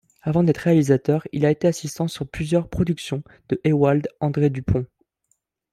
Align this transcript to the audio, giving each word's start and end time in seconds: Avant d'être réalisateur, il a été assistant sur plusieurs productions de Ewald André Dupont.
Avant 0.23 0.43
d'être 0.43 0.57
réalisateur, 0.57 1.27
il 1.31 1.45
a 1.45 1.51
été 1.51 1.67
assistant 1.67 2.07
sur 2.07 2.27
plusieurs 2.27 2.67
productions 2.69 3.21
de 3.49 3.61
Ewald 3.63 4.07
André 4.19 4.49
Dupont. 4.49 4.87